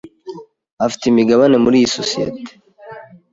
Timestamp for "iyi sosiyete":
1.79-2.51